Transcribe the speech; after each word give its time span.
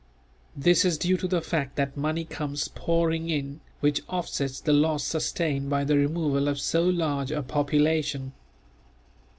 This 0.57 0.83
is 0.83 0.97
due 0.97 1.15
to 1.17 1.27
the 1.27 1.43
fact 1.43 1.75
that 1.75 1.95
money 1.95 2.25
comes 2.25 2.69
pouring 2.69 3.29
in 3.29 3.59
which 3.81 4.01
offsets 4.09 4.59
the 4.59 4.73
loss 4.73 5.03
sustained 5.03 5.69
by 5.69 5.83
the 5.83 5.95
removal 5.95 6.47
of 6.47 6.59
so 6.59 6.81
large 6.83 7.29
a 7.29 7.43
population. 7.43 8.33